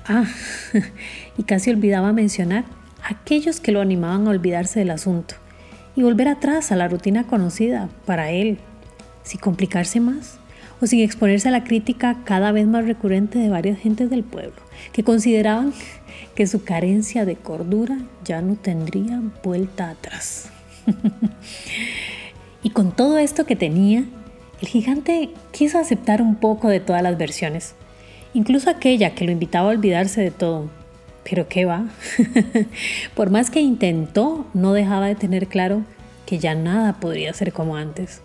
Ah, 0.05 0.25
y 1.37 1.43
casi 1.43 1.69
olvidaba 1.69 2.11
mencionar 2.11 2.65
aquellos 3.01 3.61
que 3.61 3.71
lo 3.71 3.79
animaban 3.79 4.27
a 4.27 4.31
olvidarse 4.31 4.79
del 4.79 4.91
asunto 4.91 5.35
y 5.95 6.03
volver 6.03 6.27
atrás 6.27 6.73
a 6.73 6.75
la 6.75 6.89
rutina 6.89 7.25
conocida 7.25 7.87
para 8.05 8.31
él, 8.31 8.59
sin 9.23 9.39
complicarse 9.39 10.01
más 10.01 10.39
o 10.81 10.87
sin 10.87 11.01
exponerse 11.01 11.49
a 11.49 11.51
la 11.51 11.63
crítica 11.63 12.17
cada 12.23 12.51
vez 12.51 12.67
más 12.67 12.85
recurrente 12.85 13.39
de 13.39 13.49
varias 13.49 13.79
gentes 13.79 14.09
del 14.09 14.23
pueblo, 14.23 14.61
que 14.91 15.03
consideraban 15.03 15.73
que 16.35 16.47
su 16.47 16.63
carencia 16.63 17.25
de 17.25 17.35
cordura 17.35 17.97
ya 18.23 18.41
no 18.41 18.55
tendría 18.55 19.21
vuelta 19.43 19.89
atrás. 19.89 20.49
y 22.63 22.69
con 22.69 22.91
todo 22.91 23.17
esto 23.17 23.45
que 23.45 23.55
tenía, 23.55 24.05
el 24.61 24.67
gigante 24.67 25.29
quiso 25.51 25.79
aceptar 25.79 26.21
un 26.21 26.35
poco 26.35 26.67
de 26.69 26.79
todas 26.79 27.03
las 27.03 27.17
versiones, 27.17 27.75
incluso 28.33 28.69
aquella 28.69 29.15
que 29.15 29.25
lo 29.25 29.31
invitaba 29.31 29.69
a 29.69 29.71
olvidarse 29.71 30.21
de 30.21 30.31
todo, 30.31 30.69
pero 31.29 31.47
qué 31.47 31.65
va. 31.65 31.85
Por 33.15 33.29
más 33.29 33.49
que 33.49 33.61
intentó, 33.61 34.47
no 34.53 34.73
dejaba 34.73 35.07
de 35.07 35.15
tener 35.15 35.47
claro 35.47 35.83
que 36.25 36.39
ya 36.39 36.55
nada 36.55 36.99
podría 36.99 37.33
ser 37.33 37.53
como 37.53 37.75
antes. 37.75 38.21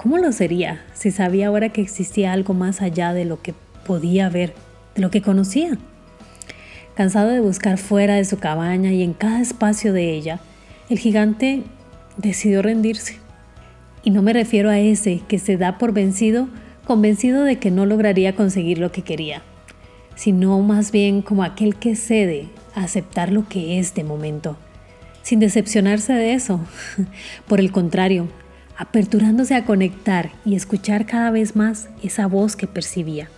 ¿Cómo 0.00 0.18
lo 0.18 0.32
sería 0.32 0.82
si 0.94 1.10
sabía 1.10 1.48
ahora 1.48 1.68
que 1.68 1.82
existía 1.82 2.32
algo 2.32 2.54
más 2.54 2.80
allá 2.80 3.12
de 3.12 3.24
lo 3.24 3.42
que 3.42 3.54
podía 3.86 4.28
ver, 4.28 4.54
de 4.94 5.02
lo 5.02 5.10
que 5.10 5.20
conocía? 5.20 5.76
Cansado 6.94 7.28
de 7.30 7.40
buscar 7.40 7.76
fuera 7.76 8.14
de 8.14 8.24
su 8.24 8.38
cabaña 8.38 8.92
y 8.92 9.02
en 9.02 9.12
cada 9.12 9.40
espacio 9.40 9.92
de 9.92 10.14
ella, 10.14 10.40
el 10.88 10.98
gigante 10.98 11.62
decidió 12.16 12.62
rendirse. 12.62 13.18
Y 14.02 14.10
no 14.10 14.22
me 14.22 14.32
refiero 14.32 14.70
a 14.70 14.78
ese 14.78 15.20
que 15.28 15.38
se 15.38 15.56
da 15.56 15.76
por 15.76 15.92
vencido, 15.92 16.48
convencido 16.86 17.44
de 17.44 17.56
que 17.58 17.70
no 17.70 17.84
lograría 17.84 18.34
conseguir 18.34 18.78
lo 18.78 18.92
que 18.92 19.02
quería 19.02 19.42
sino 20.20 20.60
más 20.60 20.92
bien 20.92 21.22
como 21.22 21.44
aquel 21.44 21.76
que 21.76 21.96
cede 21.96 22.48
a 22.74 22.82
aceptar 22.82 23.32
lo 23.32 23.48
que 23.48 23.78
es 23.78 23.94
de 23.94 24.04
momento, 24.04 24.58
sin 25.22 25.40
decepcionarse 25.40 26.12
de 26.12 26.34
eso. 26.34 26.60
Por 27.48 27.58
el 27.58 27.72
contrario, 27.72 28.28
aperturándose 28.80 29.54
a 29.54 29.66
conectar 29.66 30.30
y 30.42 30.54
escuchar 30.54 31.04
cada 31.04 31.30
vez 31.30 31.54
más 31.54 31.90
esa 32.02 32.26
voz 32.26 32.56
que 32.56 32.66
percibía 32.66 33.28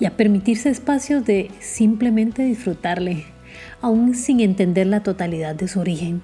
y 0.00 0.06
a 0.06 0.16
permitirse 0.16 0.70
espacios 0.70 1.26
de 1.26 1.50
simplemente 1.60 2.42
disfrutarle, 2.44 3.26
aún 3.82 4.14
sin 4.14 4.40
entender 4.40 4.86
la 4.86 5.02
totalidad 5.02 5.54
de 5.54 5.68
su 5.68 5.80
origen. 5.80 6.22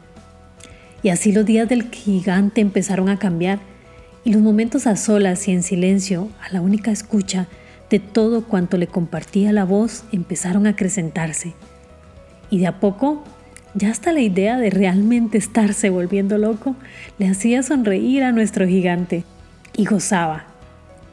Y 1.03 1.11
así 1.11 1.33
los 1.33 1.45
días 1.45 1.69
del 1.69 1.91
gigante 1.91 2.63
empezaron 2.63 3.11
a 3.11 3.19
cambiar 3.19 3.59
y 4.25 4.33
los 4.33 4.41
momentos 4.41 4.87
a 4.87 4.97
solas 4.97 5.47
y 5.47 5.53
en 5.53 5.63
silencio, 5.63 6.31
a 6.41 6.51
la 6.51 6.63
única 6.63 6.91
escucha, 6.91 7.47
de 7.91 7.99
todo 7.99 8.47
cuanto 8.47 8.79
le 8.79 8.87
compartía 8.87 9.53
la 9.53 9.65
voz 9.65 10.05
empezaron 10.13 10.67
a 10.67 10.71
acrecentarse. 10.71 11.53
Y 12.49 12.59
de 12.59 12.69
a 12.69 12.81
poco, 12.81 13.23
ya 13.75 13.91
hasta 13.91 14.13
la 14.13 14.21
idea 14.21 14.57
de 14.59 14.71
realmente 14.71 15.39
estarse 15.39 15.91
volviendo 15.91 16.39
loco 16.39 16.75
le 17.19 17.29
hacía 17.29 17.63
sonreír 17.63 18.23
a 18.25 18.33
nuestro 18.33 18.67
gigante. 18.67 19.25
Y 19.77 19.85
gozaba. 19.85 20.45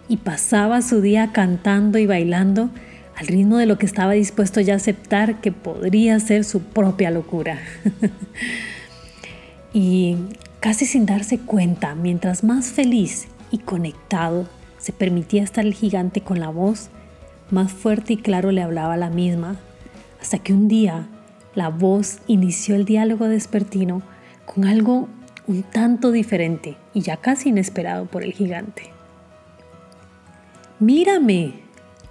Y 0.09 0.17
pasaba 0.17 0.81
su 0.81 1.01
día 1.01 1.31
cantando 1.31 1.99
y 1.99 2.05
bailando 2.05 2.69
al 3.15 3.27
ritmo 3.27 3.57
de 3.57 3.65
lo 3.65 3.77
que 3.77 3.85
estaba 3.85 4.13
dispuesto 4.13 4.61
ya 4.61 4.73
a 4.73 4.77
aceptar 4.77 5.41
que 5.41 5.51
podría 5.51 6.19
ser 6.19 6.43
su 6.43 6.61
propia 6.61 7.11
locura. 7.11 7.59
y 9.73 10.17
casi 10.59 10.85
sin 10.85 11.05
darse 11.05 11.39
cuenta, 11.39 11.95
mientras 11.95 12.43
más 12.43 12.67
feliz 12.67 13.27
y 13.51 13.59
conectado 13.59 14.47
se 14.77 14.91
permitía 14.91 15.43
estar 15.43 15.65
el 15.65 15.73
gigante 15.73 16.21
con 16.21 16.39
la 16.39 16.49
voz, 16.49 16.89
más 17.51 17.71
fuerte 17.71 18.13
y 18.13 18.17
claro 18.17 18.51
le 18.51 18.61
hablaba 18.61 18.97
la 18.97 19.09
misma, 19.09 19.57
hasta 20.21 20.39
que 20.39 20.53
un 20.53 20.67
día 20.67 21.07
la 21.57 21.69
voz 21.69 22.19
inició 22.27 22.75
el 22.75 22.85
diálogo 22.85 23.27
despertino 23.27 24.03
con 24.45 24.65
algo 24.65 25.09
un 25.47 25.63
tanto 25.63 26.11
diferente 26.11 26.77
y 26.93 27.01
ya 27.01 27.17
casi 27.17 27.49
inesperado 27.49 28.05
por 28.05 28.23
el 28.23 28.31
gigante. 28.31 28.91
Mírame, 30.79 31.53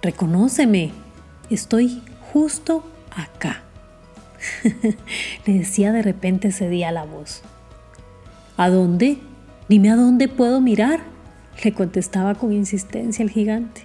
reconóceme, 0.01 0.91
estoy 1.49 2.01
justo 2.33 2.83
acá. 3.15 3.63
Le 5.45 5.59
decía 5.59 5.93
de 5.93 6.01
repente 6.01 6.49
ese 6.49 6.67
día 6.67 6.91
la 6.91 7.05
voz. 7.05 7.41
¿A 8.57 8.67
dónde? 8.67 9.19
Dime 9.69 9.91
a 9.91 9.95
dónde 9.95 10.27
puedo 10.27 10.59
mirar 10.59 10.99
le 11.63 11.73
contestaba 11.73 12.35
con 12.35 12.51
insistencia 12.51 13.23
el 13.23 13.29
gigante. 13.29 13.83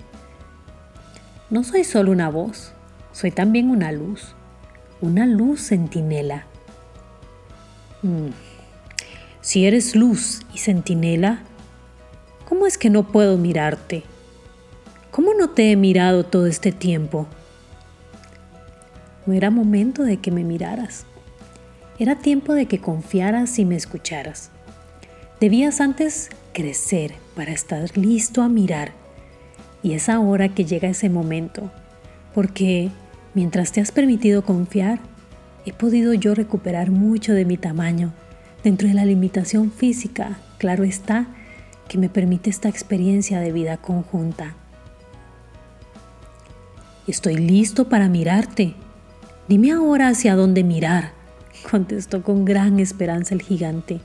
No 1.51 1.63
soy 1.63 1.85
solo 1.85 2.11
una 2.11 2.29
voz, 2.31 2.73
soy 3.13 3.31
también 3.31 3.71
una 3.71 3.93
luz, 3.93 4.35
una 5.03 5.27
luz 5.27 5.69
centinela. 5.69 6.47
Mm. 8.03 8.29
Si 9.43 9.67
eres 9.67 9.95
luz 9.95 10.41
y 10.55 10.59
centinela, 10.59 11.43
¿cómo 12.49 12.67
es 12.67 12.79
que 12.79 12.89
no 12.89 13.09
puedo 13.09 13.37
mirarte? 13.37 14.05
¿Cómo 15.11 15.35
no 15.35 15.51
te 15.51 15.73
he 15.73 15.77
mirado 15.77 16.25
todo 16.25 16.47
este 16.47 16.73
tiempo? 16.73 17.27
No 19.27 19.35
era 19.35 19.51
momento 19.51 20.05
de 20.05 20.17
que 20.19 20.31
me 20.31 20.45
miraras. 20.45 21.05
Era 21.99 22.17
tiempo 22.17 22.55
de 22.55 22.67
que 22.67 22.81
confiaras 22.81 23.59
y 23.59 23.65
me 23.65 23.77
escucharas. 23.77 24.51
Debías 25.41 25.81
antes 25.81 26.31
crecer 26.53 27.15
para 27.35 27.53
estar 27.53 27.97
listo 27.97 28.43
a 28.43 28.49
mirar. 28.49 28.93
Y 29.83 29.95
es 29.95 30.09
ahora 30.09 30.49
que 30.49 30.65
llega 30.65 30.89
ese 30.89 31.11
momento, 31.11 31.71
porque 32.35 32.91
mientras 33.35 33.73
te 33.73 33.81
has 33.81 33.93
permitido 33.93 34.43
confiar, 34.45 35.01
he 35.65 35.73
podido 35.73 36.15
yo 36.15 36.35
recuperar 36.35 36.91
mucho 36.91 37.35
de 37.35 37.45
mi 37.45 37.57
tamaño, 37.57 38.13
dentro 38.65 38.89
de 38.89 38.95
la 38.95 39.05
limitación 39.05 39.71
física, 39.71 40.39
claro 40.59 40.85
está, 40.85 41.27
que 41.89 41.99
me 41.99 42.09
permite 42.09 42.51
esta 42.51 42.69
experiencia 42.69 43.41
de 43.41 43.53
vida 43.53 43.77
conjunta. 43.77 44.55
Estoy 47.07 47.37
listo 47.37 47.89
para 47.89 48.09
mirarte. 48.09 48.75
Dime 49.49 49.73
ahora 49.73 50.09
hacia 50.09 50.37
dónde 50.37 50.63
mirar, 50.63 51.13
contestó 51.71 52.23
con 52.23 52.45
gran 52.45 52.79
esperanza 52.79 53.35
el 53.35 53.43
gigante. 53.43 54.01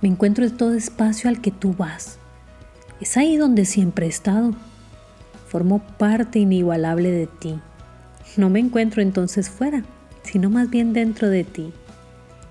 Me 0.00 0.08
encuentro 0.08 0.44
en 0.44 0.56
todo 0.56 0.74
espacio 0.74 1.28
al 1.28 1.40
que 1.40 1.50
tú 1.50 1.74
vas. 1.74 2.18
Es 3.00 3.16
ahí 3.16 3.36
donde 3.36 3.64
siempre 3.64 4.06
he 4.06 4.08
estado. 4.08 4.54
Formo 5.46 5.80
parte 5.98 6.38
inigualable 6.38 7.10
de 7.10 7.26
ti. 7.26 7.60
No 8.38 8.50
me 8.50 8.60
encuentro 8.60 9.02
entonces 9.02 9.50
fuera, 9.50 9.82
sino 10.22 10.48
más 10.48 10.70
bien 10.70 10.92
dentro 10.92 11.28
de 11.28 11.42
ti. 11.42 11.72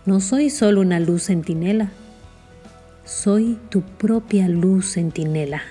No 0.05 0.19
soy 0.19 0.49
solo 0.49 0.81
una 0.81 0.99
luz 0.99 1.27
centinela, 1.27 1.91
soy 3.05 3.57
tu 3.69 3.83
propia 3.83 4.49
luz 4.49 4.95
centinela. 4.95 5.61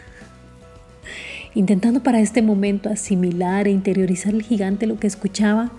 Intentando 1.54 2.02
para 2.02 2.20
este 2.20 2.40
momento 2.40 2.88
asimilar 2.88 3.68
e 3.68 3.73
interiorizar 3.73 4.32
el 4.32 4.42
gigante 4.42 4.87
lo 4.87 4.99
que 4.99 5.06
escuchaba, 5.06 5.70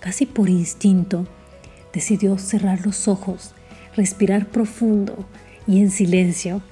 casi 0.00 0.24
por 0.24 0.48
instinto, 0.48 1.26
decidió 1.92 2.38
cerrar 2.38 2.86
los 2.86 3.06
ojos, 3.06 3.52
respirar 3.94 4.46
profundo 4.46 5.26
y 5.66 5.80
en 5.80 5.90
silencio 5.90 6.62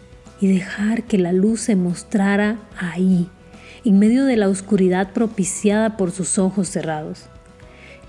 y 0.40 0.46
dejar 0.46 1.02
que 1.02 1.18
la 1.18 1.34
luz 1.34 1.60
se 1.60 1.76
mostrara 1.76 2.58
ahí, 2.78 3.28
en 3.84 3.98
medio 3.98 4.24
de 4.24 4.36
la 4.36 4.48
oscuridad 4.48 5.12
propiciada 5.12 5.96
por 5.96 6.12
sus 6.12 6.38
ojos 6.38 6.68
cerrados. 6.68 7.24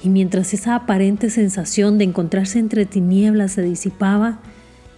Y 0.03 0.09
mientras 0.09 0.53
esa 0.53 0.75
aparente 0.75 1.29
sensación 1.29 1.97
de 1.97 2.03
encontrarse 2.03 2.59
entre 2.59 2.85
tinieblas 2.85 3.53
se 3.53 3.61
disipaba, 3.61 4.39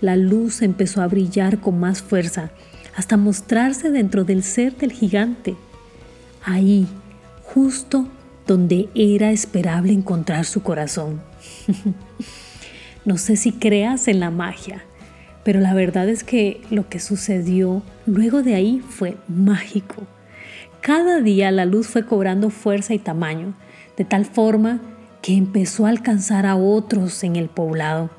la 0.01 0.15
luz 0.15 0.61
empezó 0.61 1.01
a 1.01 1.07
brillar 1.07 1.59
con 1.59 1.79
más 1.79 2.01
fuerza 2.01 2.51
hasta 2.95 3.17
mostrarse 3.17 3.91
dentro 3.91 4.23
del 4.23 4.43
ser 4.43 4.75
del 4.77 4.91
gigante, 4.91 5.55
ahí, 6.43 6.87
justo 7.43 8.07
donde 8.47 8.89
era 8.95 9.31
esperable 9.31 9.91
encontrar 9.91 10.45
su 10.45 10.63
corazón. 10.63 11.21
no 13.05 13.17
sé 13.17 13.35
si 13.35 13.51
creas 13.51 14.07
en 14.07 14.19
la 14.19 14.31
magia, 14.31 14.83
pero 15.43 15.59
la 15.59 15.73
verdad 15.73 16.07
es 16.09 16.23
que 16.23 16.61
lo 16.69 16.87
que 16.87 16.99
sucedió 16.99 17.83
luego 18.05 18.43
de 18.43 18.55
ahí 18.55 18.81
fue 18.87 19.17
mágico. 19.27 20.07
Cada 20.85 21.19
día 21.19 21.49
la 21.49 21.65
luz 21.65 21.87
fue 21.87 22.05
cobrando 22.05 22.51
fuerza 22.51 22.93
y 22.93 22.99
tamaño, 22.99 23.55
de 23.97 24.05
tal 24.05 24.23
forma 24.23 24.81
que 25.23 25.33
empezó 25.35 25.87
a 25.87 25.89
alcanzar 25.89 26.45
a 26.45 26.55
otros 26.55 27.23
en 27.23 27.37
el 27.37 27.49
poblado, 27.49 28.11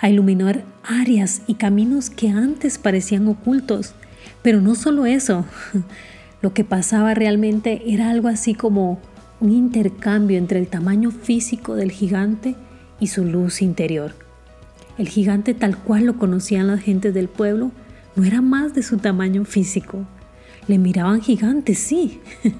a 0.00 0.10
iluminar 0.10 0.64
áreas 0.82 1.42
y 1.46 1.54
caminos 1.54 2.10
que 2.10 2.30
antes 2.30 2.78
parecían 2.78 3.28
ocultos. 3.28 3.94
Pero 4.42 4.60
no 4.60 4.74
solo 4.74 5.06
eso, 5.06 5.44
lo 6.42 6.52
que 6.52 6.64
pasaba 6.64 7.14
realmente 7.14 7.80
era 7.86 8.10
algo 8.10 8.26
así 8.26 8.54
como 8.54 8.98
un 9.38 9.52
intercambio 9.52 10.36
entre 10.36 10.58
el 10.58 10.66
tamaño 10.66 11.12
físico 11.12 11.76
del 11.76 11.92
gigante 11.92 12.56
y 12.98 13.06
su 13.06 13.24
luz 13.24 13.62
interior. 13.62 14.16
El 14.98 15.08
gigante 15.08 15.54
tal 15.54 15.76
cual 15.76 16.06
lo 16.06 16.18
conocían 16.18 16.66
las 16.66 16.80
gentes 16.80 17.14
del 17.14 17.28
pueblo 17.28 17.70
no 18.16 18.24
era 18.24 18.40
más 18.40 18.74
de 18.74 18.82
su 18.82 18.96
tamaño 18.96 19.44
físico. 19.44 20.06
Le 20.70 20.78
miraban 20.78 21.20
gigante, 21.20 21.74
sí, 21.74 22.20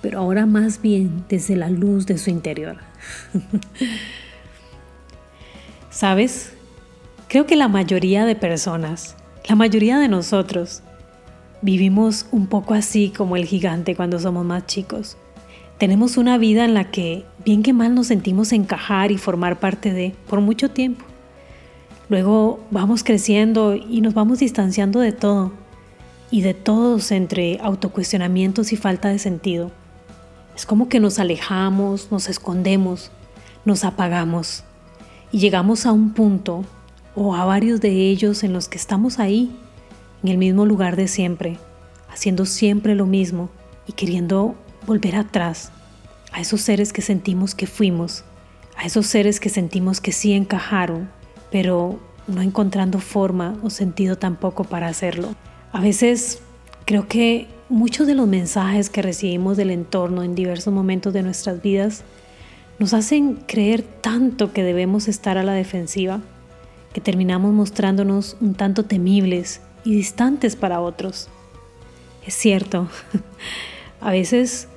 pero 0.00 0.20
ahora 0.20 0.46
más 0.46 0.80
bien 0.80 1.26
desde 1.28 1.56
la 1.56 1.68
luz 1.68 2.06
de 2.06 2.16
su 2.16 2.30
interior. 2.30 2.78
¿Sabes? 5.90 6.54
Creo 7.28 7.44
que 7.44 7.56
la 7.56 7.68
mayoría 7.68 8.24
de 8.24 8.34
personas, 8.34 9.14
la 9.46 9.56
mayoría 9.56 9.98
de 9.98 10.08
nosotros, 10.08 10.82
vivimos 11.60 12.24
un 12.32 12.46
poco 12.46 12.72
así 12.72 13.12
como 13.14 13.36
el 13.36 13.44
gigante 13.44 13.94
cuando 13.94 14.18
somos 14.18 14.46
más 14.46 14.64
chicos. 14.64 15.18
Tenemos 15.76 16.16
una 16.16 16.38
vida 16.38 16.64
en 16.64 16.72
la 16.72 16.90
que, 16.90 17.26
bien 17.44 17.62
que 17.62 17.74
mal, 17.74 17.94
nos 17.94 18.06
sentimos 18.06 18.52
encajar 18.52 19.12
y 19.12 19.18
formar 19.18 19.60
parte 19.60 19.92
de 19.92 20.14
por 20.30 20.40
mucho 20.40 20.70
tiempo. 20.70 21.04
Luego 22.08 22.64
vamos 22.70 23.04
creciendo 23.04 23.74
y 23.74 24.00
nos 24.00 24.14
vamos 24.14 24.38
distanciando 24.38 24.98
de 25.00 25.12
todo 25.12 25.52
y 26.34 26.42
de 26.42 26.52
todos 26.52 27.12
entre 27.12 27.60
autocuestionamientos 27.62 28.72
y 28.72 28.76
falta 28.76 29.08
de 29.08 29.20
sentido. 29.20 29.70
Es 30.56 30.66
como 30.66 30.88
que 30.88 30.98
nos 30.98 31.20
alejamos, 31.20 32.10
nos 32.10 32.28
escondemos, 32.28 33.12
nos 33.64 33.84
apagamos 33.84 34.64
y 35.30 35.38
llegamos 35.38 35.86
a 35.86 35.92
un 35.92 36.12
punto 36.12 36.64
o 37.14 37.36
a 37.36 37.44
varios 37.44 37.80
de 37.80 37.90
ellos 38.10 38.42
en 38.42 38.52
los 38.52 38.66
que 38.66 38.78
estamos 38.78 39.20
ahí, 39.20 39.56
en 40.24 40.28
el 40.28 40.38
mismo 40.38 40.66
lugar 40.66 40.96
de 40.96 41.06
siempre, 41.06 41.56
haciendo 42.10 42.46
siempre 42.46 42.96
lo 42.96 43.06
mismo 43.06 43.48
y 43.86 43.92
queriendo 43.92 44.56
volver 44.88 45.14
atrás, 45.14 45.70
a 46.32 46.40
esos 46.40 46.62
seres 46.62 46.92
que 46.92 47.02
sentimos 47.02 47.54
que 47.54 47.68
fuimos, 47.68 48.24
a 48.76 48.86
esos 48.86 49.06
seres 49.06 49.38
que 49.38 49.50
sentimos 49.50 50.00
que 50.00 50.10
sí 50.10 50.32
encajaron, 50.32 51.08
pero 51.52 52.00
no 52.26 52.42
encontrando 52.42 52.98
forma 52.98 53.56
o 53.62 53.70
sentido 53.70 54.18
tampoco 54.18 54.64
para 54.64 54.88
hacerlo. 54.88 55.36
A 55.74 55.80
veces 55.80 56.38
creo 56.84 57.08
que 57.08 57.48
muchos 57.68 58.06
de 58.06 58.14
los 58.14 58.28
mensajes 58.28 58.90
que 58.90 59.02
recibimos 59.02 59.56
del 59.56 59.72
entorno 59.72 60.22
en 60.22 60.36
diversos 60.36 60.72
momentos 60.72 61.12
de 61.12 61.24
nuestras 61.24 61.60
vidas 61.62 62.04
nos 62.78 62.94
hacen 62.94 63.34
creer 63.48 63.82
tanto 63.82 64.52
que 64.52 64.62
debemos 64.62 65.08
estar 65.08 65.36
a 65.36 65.42
la 65.42 65.52
defensiva, 65.52 66.20
que 66.92 67.00
terminamos 67.00 67.52
mostrándonos 67.52 68.36
un 68.40 68.54
tanto 68.54 68.84
temibles 68.84 69.62
y 69.82 69.96
distantes 69.96 70.54
para 70.54 70.80
otros. 70.80 71.28
Es 72.24 72.34
cierto, 72.34 72.86
a 74.00 74.12
veces 74.12 74.68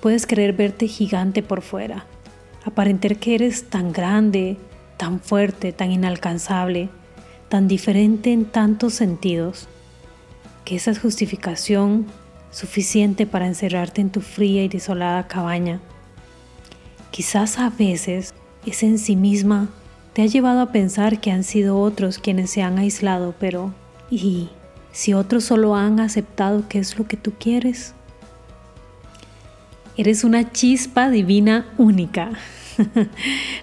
puedes 0.00 0.26
querer 0.26 0.52
verte 0.52 0.86
gigante 0.86 1.42
por 1.42 1.60
fuera, 1.60 2.06
aparentar 2.64 3.16
que 3.16 3.34
eres 3.34 3.68
tan 3.68 3.92
grande, 3.92 4.58
tan 4.96 5.18
fuerte, 5.18 5.72
tan 5.72 5.90
inalcanzable, 5.90 6.88
tan 7.48 7.66
diferente 7.66 8.32
en 8.32 8.44
tantos 8.44 8.94
sentidos, 8.94 9.68
que 10.66 10.74
esa 10.74 10.90
es 10.90 10.98
justificación 10.98 12.06
suficiente 12.50 13.24
para 13.24 13.46
encerrarte 13.46 14.00
en 14.00 14.10
tu 14.10 14.20
fría 14.20 14.64
y 14.64 14.68
desolada 14.68 15.28
cabaña. 15.28 15.80
Quizás 17.12 17.58
a 17.58 17.70
veces 17.70 18.34
esa 18.66 18.86
en 18.86 18.98
sí 18.98 19.14
misma 19.14 19.68
te 20.12 20.22
ha 20.22 20.26
llevado 20.26 20.60
a 20.60 20.72
pensar 20.72 21.20
que 21.20 21.30
han 21.30 21.44
sido 21.44 21.78
otros 21.78 22.18
quienes 22.18 22.50
se 22.50 22.62
han 22.62 22.78
aislado, 22.78 23.32
pero 23.38 23.72
¿y 24.10 24.48
si 24.90 25.14
otros 25.14 25.44
solo 25.44 25.76
han 25.76 26.00
aceptado 26.00 26.68
que 26.68 26.80
es 26.80 26.98
lo 26.98 27.06
que 27.06 27.16
tú 27.16 27.32
quieres? 27.38 27.94
Eres 29.96 30.24
una 30.24 30.50
chispa 30.50 31.10
divina 31.10 31.66
única. 31.78 32.30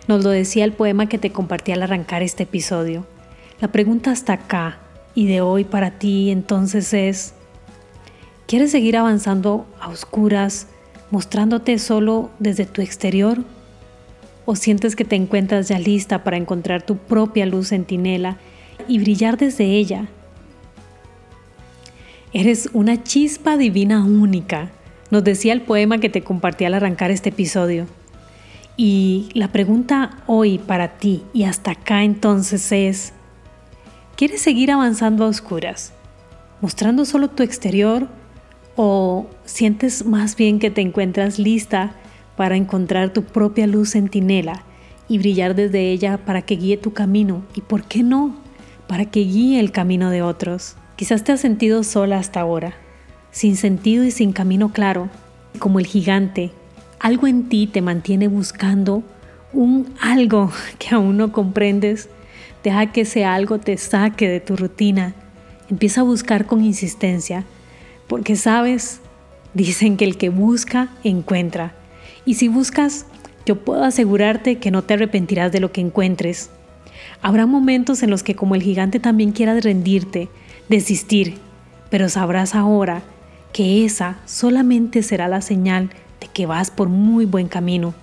Nos 0.07 0.23
lo 0.23 0.29
decía 0.29 0.63
el 0.63 0.71
poema 0.71 1.09
que 1.09 1.17
te 1.17 1.33
compartí 1.33 1.73
al 1.73 1.83
arrancar 1.83 2.23
este 2.23 2.43
episodio. 2.43 3.05
La 3.59 3.71
pregunta 3.73 4.11
hasta 4.11 4.33
acá 4.33 4.82
y 5.15 5.27
de 5.27 5.41
hoy 5.41 5.63
para 5.63 5.91
ti 5.91 6.31
entonces 6.31 6.93
es, 6.93 7.33
¿quieres 8.47 8.71
seguir 8.71 8.97
avanzando 8.97 9.65
a 9.79 9.89
oscuras, 9.89 10.67
mostrándote 11.11 11.77
solo 11.79 12.31
desde 12.39 12.65
tu 12.65 12.81
exterior? 12.81 13.43
¿O 14.45 14.55
sientes 14.55 14.95
que 14.95 15.05
te 15.05 15.15
encuentras 15.15 15.69
ya 15.69 15.79
lista 15.79 16.23
para 16.23 16.37
encontrar 16.37 16.83
tu 16.83 16.97
propia 16.97 17.45
luz 17.45 17.69
centinela 17.69 18.37
y 18.87 18.99
brillar 18.99 19.37
desde 19.37 19.65
ella? 19.65 20.07
Eres 22.33 22.69
una 22.73 23.03
chispa 23.03 23.57
divina 23.57 24.03
única, 24.03 24.71
nos 25.11 25.23
decía 25.23 25.53
el 25.53 25.61
poema 25.61 25.99
que 25.99 26.09
te 26.09 26.23
compartí 26.23 26.65
al 26.65 26.73
arrancar 26.73 27.11
este 27.11 27.29
episodio. 27.29 27.85
Y 28.75 29.29
la 29.35 29.49
pregunta 29.49 30.17
hoy 30.25 30.57
para 30.57 30.97
ti 30.97 31.21
y 31.31 31.43
hasta 31.43 31.71
acá 31.71 32.03
entonces 32.03 32.71
es, 32.71 33.13
¿quieres 34.15 34.41
seguir 34.41 34.71
avanzando 34.71 35.25
a 35.25 35.27
oscuras, 35.27 35.93
mostrando 36.61 37.05
solo 37.05 37.29
tu 37.29 37.43
exterior 37.43 38.07
o 38.75 39.27
sientes 39.45 40.05
más 40.05 40.35
bien 40.35 40.59
que 40.59 40.71
te 40.71 40.81
encuentras 40.81 41.39
lista 41.39 41.95
para 42.35 42.55
encontrar 42.55 43.11
tu 43.13 43.23
propia 43.23 43.67
luz 43.67 43.91
centinela 43.91 44.63
y 45.07 45.17
brillar 45.17 45.55
desde 45.55 45.91
ella 45.91 46.17
para 46.17 46.41
que 46.41 46.55
guíe 46.55 46.77
tu 46.77 46.93
camino 46.93 47.43
y, 47.53 47.61
¿por 47.61 47.83
qué 47.83 48.03
no?, 48.03 48.35
para 48.87 49.05
que 49.05 49.21
guíe 49.21 49.59
el 49.59 49.71
camino 49.71 50.09
de 50.09 50.21
otros. 50.21 50.75
Quizás 50.95 51.23
te 51.23 51.31
has 51.31 51.39
sentido 51.39 51.83
sola 51.83 52.17
hasta 52.17 52.41
ahora, 52.41 52.75
sin 53.31 53.55
sentido 53.55 54.03
y 54.03 54.11
sin 54.11 54.33
camino 54.33 54.71
claro, 54.71 55.09
como 55.59 55.79
el 55.79 55.85
gigante 55.85 56.51
algo 57.03 57.27
en 57.27 57.49
ti 57.49 57.67
te 57.67 57.81
mantiene 57.81 58.29
buscando 58.29 59.03
un 59.51 59.93
algo 59.99 60.51
que 60.79 60.95
aún 60.95 61.17
no 61.17 61.31
comprendes. 61.31 62.09
Deja 62.63 62.91
que 62.91 63.01
ese 63.01 63.25
algo 63.25 63.59
te 63.59 63.77
saque 63.77 64.29
de 64.29 64.39
tu 64.39 64.55
rutina. 64.55 65.13
Empieza 65.69 66.01
a 66.01 66.05
buscar 66.05 66.45
con 66.45 66.63
insistencia, 66.63 67.45
porque 68.07 68.35
sabes, 68.35 69.01
dicen 69.53 69.97
que 69.97 70.05
el 70.05 70.17
que 70.17 70.29
busca, 70.29 70.89
encuentra. 71.03 71.75
Y 72.25 72.35
si 72.35 72.47
buscas, 72.47 73.05
yo 73.45 73.63
puedo 73.63 73.83
asegurarte 73.83 74.57
que 74.57 74.71
no 74.71 74.83
te 74.83 74.93
arrepentirás 74.93 75.51
de 75.51 75.59
lo 75.59 75.71
que 75.71 75.81
encuentres. 75.81 76.49
Habrá 77.21 77.45
momentos 77.45 78.03
en 78.03 78.09
los 78.09 78.23
que 78.23 78.35
como 78.35 78.55
el 78.55 78.63
gigante 78.63 78.99
también 78.99 79.31
quieras 79.31 79.63
rendirte, 79.63 80.29
desistir, 80.69 81.37
pero 81.89 82.07
sabrás 82.09 82.55
ahora 82.55 83.03
que 83.51 83.85
esa 83.85 84.17
solamente 84.25 85.03
será 85.03 85.27
la 85.27 85.41
señal 85.41 85.89
de 86.21 86.27
que 86.27 86.45
vas 86.45 86.71
por 86.71 86.89
muy 86.89 87.25
buen 87.25 87.47
camino 87.47 87.93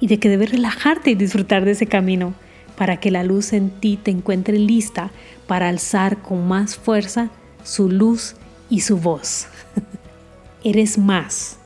y 0.00 0.06
de 0.06 0.18
que 0.18 0.28
debes 0.28 0.50
relajarte 0.50 1.10
y 1.10 1.14
disfrutar 1.14 1.64
de 1.64 1.72
ese 1.72 1.86
camino, 1.86 2.34
para 2.78 2.98
que 2.98 3.10
la 3.10 3.24
luz 3.24 3.52
en 3.52 3.70
ti 3.70 3.98
te 4.00 4.12
encuentre 4.12 4.56
lista 4.56 5.10
para 5.48 5.68
alzar 5.68 6.22
con 6.22 6.46
más 6.46 6.76
fuerza 6.76 7.28
su 7.64 7.90
luz 7.90 8.36
y 8.70 8.80
su 8.80 8.98
voz. 8.98 9.48
Eres 10.64 10.96
más, 10.96 11.58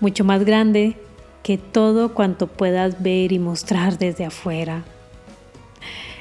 mucho 0.00 0.24
más 0.24 0.44
grande 0.44 0.96
que 1.42 1.58
todo 1.58 2.14
cuanto 2.14 2.46
puedas 2.46 3.02
ver 3.02 3.32
y 3.32 3.38
mostrar 3.38 3.98
desde 3.98 4.24
afuera. 4.24 4.84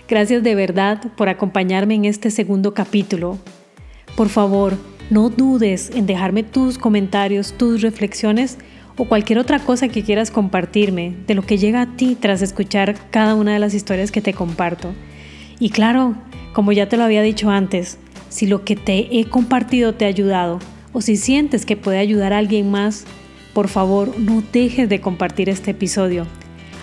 Gracias 0.09 0.43
de 0.43 0.55
verdad 0.55 1.01
por 1.15 1.29
acompañarme 1.29 1.95
en 1.95 2.03
este 2.03 2.29
segundo 2.29 2.73
capítulo. 2.73 3.37
Por 4.17 4.27
favor, 4.27 4.73
no 5.09 5.29
dudes 5.29 5.89
en 5.95 6.05
dejarme 6.05 6.43
tus 6.43 6.77
comentarios, 6.77 7.53
tus 7.53 7.81
reflexiones 7.81 8.57
o 8.97 9.05
cualquier 9.05 9.39
otra 9.39 9.59
cosa 9.59 9.87
que 9.87 10.03
quieras 10.03 10.31
compartirme 10.31 11.15
de 11.27 11.35
lo 11.35 11.41
que 11.43 11.57
llega 11.57 11.81
a 11.81 11.95
ti 11.95 12.15
tras 12.19 12.41
escuchar 12.41 12.95
cada 13.09 13.35
una 13.35 13.53
de 13.53 13.59
las 13.59 13.73
historias 13.73 14.11
que 14.11 14.21
te 14.21 14.33
comparto. 14.33 14.93
Y 15.59 15.69
claro, 15.69 16.15
como 16.53 16.71
ya 16.71 16.87
te 16.87 16.97
lo 16.97 17.03
había 17.03 17.21
dicho 17.21 17.49
antes, 17.49 17.97
si 18.29 18.47
lo 18.47 18.63
que 18.63 18.75
te 18.75 19.19
he 19.19 19.25
compartido 19.25 19.93
te 19.93 20.05
ha 20.05 20.09
ayudado 20.09 20.59
o 20.91 21.01
si 21.01 21.17
sientes 21.17 21.65
que 21.65 21.77
puede 21.77 21.97
ayudar 21.97 22.33
a 22.33 22.37
alguien 22.37 22.69
más, 22.69 23.05
por 23.53 23.67
favor 23.67 24.19
no 24.19 24.43
dejes 24.51 24.89
de 24.89 25.01
compartir 25.01 25.49
este 25.49 25.71
episodio. 25.71 26.27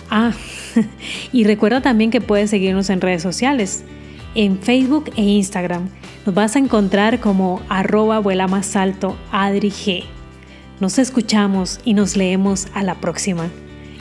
Ah, 0.09 0.33
y 1.31 1.45
recuerda 1.45 1.81
también 1.81 2.11
que 2.11 2.21
puedes 2.21 2.49
seguirnos 2.49 2.89
en 2.89 3.01
redes 3.01 3.21
sociales, 3.21 3.83
en 4.35 4.59
Facebook 4.59 5.11
e 5.15 5.23
Instagram. 5.23 5.89
Nos 6.25 6.35
vas 6.35 6.55
a 6.55 6.59
encontrar 6.59 7.19
como 7.19 7.61
arroba 7.69 8.19
vuela 8.19 8.47
más 8.47 8.75
alto 8.75 9.17
Adri 9.31 9.69
G. 9.69 10.03
Nos 10.81 10.97
escuchamos 10.97 11.79
y 11.85 11.93
nos 11.93 12.17
leemos 12.17 12.65
a 12.73 12.81
la 12.81 12.95
próxima. 12.95 13.49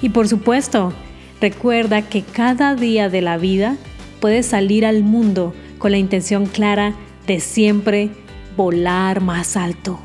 Y 0.00 0.08
por 0.08 0.28
supuesto, 0.28 0.94
recuerda 1.38 2.00
que 2.00 2.22
cada 2.22 2.74
día 2.74 3.10
de 3.10 3.20
la 3.20 3.36
vida 3.36 3.76
puedes 4.18 4.46
salir 4.46 4.86
al 4.86 5.02
mundo 5.02 5.54
con 5.78 5.90
la 5.90 5.98
intención 5.98 6.46
clara 6.46 6.94
de 7.26 7.38
siempre 7.38 8.08
volar 8.56 9.20
más 9.20 9.58
alto. 9.58 10.00